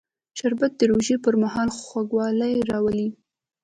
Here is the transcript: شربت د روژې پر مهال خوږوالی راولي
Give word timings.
شربت 0.37 0.71
د 0.77 0.81
روژې 0.91 1.15
پر 1.23 1.35
مهال 1.43 1.69
خوږوالی 1.79 2.53
راولي 2.69 3.07